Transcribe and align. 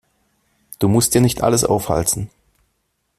Du 0.79 0.87
musst 0.87 1.13
dir 1.13 1.21
nicht 1.21 1.43
alles 1.43 1.63
aufhalsen. 1.63 2.31